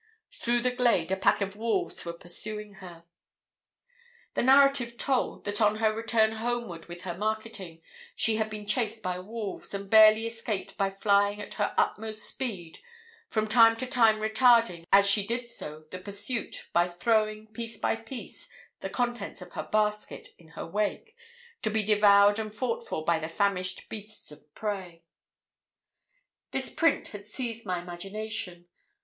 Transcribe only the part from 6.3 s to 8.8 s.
homeward with her marketing, she had been